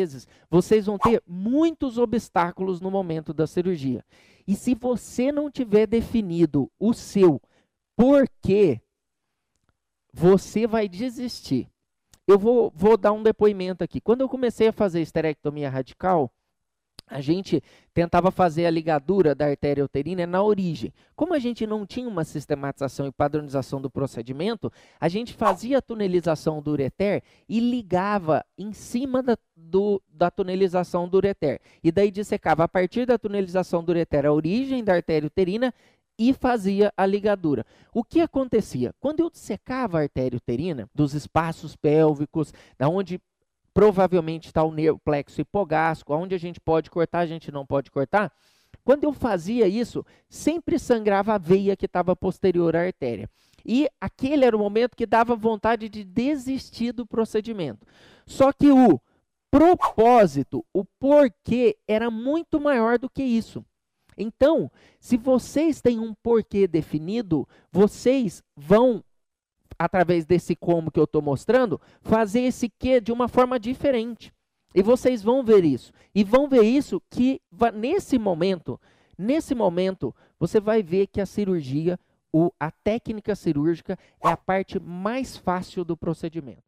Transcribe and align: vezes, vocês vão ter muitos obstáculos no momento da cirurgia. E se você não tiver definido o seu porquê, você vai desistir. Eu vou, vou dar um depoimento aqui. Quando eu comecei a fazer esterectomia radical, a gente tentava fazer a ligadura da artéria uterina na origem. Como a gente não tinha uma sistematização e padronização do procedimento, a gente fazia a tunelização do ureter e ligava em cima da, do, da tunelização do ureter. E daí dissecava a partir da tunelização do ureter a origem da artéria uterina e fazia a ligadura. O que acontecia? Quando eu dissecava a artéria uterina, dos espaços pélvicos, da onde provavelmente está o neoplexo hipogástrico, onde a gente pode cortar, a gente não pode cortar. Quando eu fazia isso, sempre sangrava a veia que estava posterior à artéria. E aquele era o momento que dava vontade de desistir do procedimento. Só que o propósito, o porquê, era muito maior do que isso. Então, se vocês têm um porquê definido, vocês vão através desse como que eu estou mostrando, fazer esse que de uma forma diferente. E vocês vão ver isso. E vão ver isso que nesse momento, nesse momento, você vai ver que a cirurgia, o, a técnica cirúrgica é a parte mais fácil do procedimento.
vezes, 0.00 0.28
vocês 0.48 0.86
vão 0.86 0.98
ter 0.98 1.22
muitos 1.26 1.98
obstáculos 1.98 2.80
no 2.80 2.90
momento 2.90 3.32
da 3.32 3.46
cirurgia. 3.46 4.04
E 4.46 4.54
se 4.54 4.74
você 4.74 5.30
não 5.30 5.50
tiver 5.50 5.86
definido 5.86 6.70
o 6.78 6.92
seu 6.92 7.40
porquê, 7.96 8.80
você 10.12 10.66
vai 10.66 10.88
desistir. 10.88 11.68
Eu 12.26 12.38
vou, 12.38 12.72
vou 12.74 12.96
dar 12.96 13.12
um 13.12 13.22
depoimento 13.22 13.84
aqui. 13.84 14.00
Quando 14.00 14.22
eu 14.22 14.28
comecei 14.28 14.68
a 14.68 14.72
fazer 14.72 15.00
esterectomia 15.00 15.68
radical, 15.68 16.32
a 17.10 17.20
gente 17.20 17.62
tentava 17.92 18.30
fazer 18.30 18.66
a 18.66 18.70
ligadura 18.70 19.34
da 19.34 19.46
artéria 19.46 19.84
uterina 19.84 20.26
na 20.26 20.42
origem. 20.42 20.92
Como 21.16 21.34
a 21.34 21.38
gente 21.38 21.66
não 21.66 21.84
tinha 21.84 22.08
uma 22.08 22.24
sistematização 22.24 23.08
e 23.08 23.12
padronização 23.12 23.80
do 23.80 23.90
procedimento, 23.90 24.72
a 24.98 25.08
gente 25.08 25.34
fazia 25.34 25.78
a 25.78 25.82
tunelização 25.82 26.62
do 26.62 26.70
ureter 26.70 27.22
e 27.48 27.58
ligava 27.58 28.44
em 28.56 28.72
cima 28.72 29.22
da, 29.22 29.36
do, 29.56 30.00
da 30.08 30.30
tunelização 30.30 31.08
do 31.08 31.16
ureter. 31.16 31.60
E 31.82 31.90
daí 31.90 32.10
dissecava 32.10 32.62
a 32.62 32.68
partir 32.68 33.04
da 33.06 33.18
tunelização 33.18 33.82
do 33.82 33.90
ureter 33.90 34.24
a 34.24 34.32
origem 34.32 34.84
da 34.84 34.94
artéria 34.94 35.26
uterina 35.26 35.74
e 36.16 36.32
fazia 36.34 36.92
a 36.96 37.06
ligadura. 37.06 37.64
O 37.94 38.04
que 38.04 38.20
acontecia? 38.20 38.94
Quando 39.00 39.20
eu 39.20 39.30
dissecava 39.30 39.98
a 39.98 40.02
artéria 40.02 40.36
uterina, 40.36 40.88
dos 40.94 41.14
espaços 41.14 41.74
pélvicos, 41.74 42.52
da 42.78 42.88
onde 42.88 43.18
provavelmente 43.72 44.46
está 44.46 44.62
o 44.62 44.72
neoplexo 44.72 45.40
hipogástrico, 45.40 46.14
onde 46.14 46.34
a 46.34 46.38
gente 46.38 46.60
pode 46.60 46.90
cortar, 46.90 47.20
a 47.20 47.26
gente 47.26 47.50
não 47.52 47.64
pode 47.64 47.90
cortar. 47.90 48.32
Quando 48.84 49.04
eu 49.04 49.12
fazia 49.12 49.68
isso, 49.68 50.04
sempre 50.28 50.78
sangrava 50.78 51.34
a 51.34 51.38
veia 51.38 51.76
que 51.76 51.86
estava 51.86 52.16
posterior 52.16 52.74
à 52.76 52.82
artéria. 52.82 53.28
E 53.64 53.88
aquele 54.00 54.44
era 54.44 54.56
o 54.56 54.58
momento 54.58 54.96
que 54.96 55.06
dava 55.06 55.36
vontade 55.36 55.88
de 55.88 56.02
desistir 56.02 56.92
do 56.92 57.06
procedimento. 57.06 57.86
Só 58.26 58.52
que 58.52 58.70
o 58.70 59.00
propósito, 59.50 60.64
o 60.72 60.84
porquê, 60.98 61.76
era 61.86 62.10
muito 62.10 62.60
maior 62.60 62.98
do 62.98 63.10
que 63.10 63.22
isso. 63.22 63.64
Então, 64.16 64.70
se 64.98 65.16
vocês 65.16 65.80
têm 65.80 65.98
um 65.98 66.14
porquê 66.14 66.66
definido, 66.66 67.48
vocês 67.72 68.42
vão 68.56 69.02
através 69.80 70.26
desse 70.26 70.54
como 70.54 70.90
que 70.90 71.00
eu 71.00 71.04
estou 71.04 71.22
mostrando, 71.22 71.80
fazer 72.02 72.40
esse 72.40 72.68
que 72.68 73.00
de 73.00 73.10
uma 73.10 73.28
forma 73.28 73.58
diferente. 73.58 74.30
E 74.74 74.82
vocês 74.82 75.22
vão 75.22 75.42
ver 75.42 75.64
isso. 75.64 75.90
E 76.14 76.22
vão 76.22 76.46
ver 76.46 76.64
isso 76.64 77.00
que 77.08 77.40
nesse 77.72 78.18
momento, 78.18 78.78
nesse 79.16 79.54
momento, 79.54 80.14
você 80.38 80.60
vai 80.60 80.82
ver 80.82 81.06
que 81.06 81.18
a 81.18 81.24
cirurgia, 81.24 81.98
o, 82.30 82.52
a 82.60 82.70
técnica 82.70 83.34
cirúrgica 83.34 83.98
é 84.22 84.28
a 84.28 84.36
parte 84.36 84.78
mais 84.78 85.38
fácil 85.38 85.82
do 85.82 85.96
procedimento. 85.96 86.62